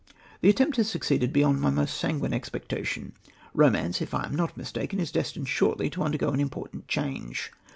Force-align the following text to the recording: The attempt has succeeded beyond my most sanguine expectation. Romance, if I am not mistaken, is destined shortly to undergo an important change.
The 0.41 0.49
attempt 0.49 0.77
has 0.77 0.89
succeeded 0.89 1.31
beyond 1.31 1.61
my 1.61 1.69
most 1.69 1.95
sanguine 1.95 2.33
expectation. 2.33 3.13
Romance, 3.53 4.01
if 4.01 4.15
I 4.15 4.25
am 4.25 4.35
not 4.35 4.57
mistaken, 4.57 4.99
is 4.99 5.11
destined 5.11 5.47
shortly 5.47 5.91
to 5.91 6.01
undergo 6.01 6.29
an 6.29 6.39
important 6.39 6.87
change. 6.87 7.51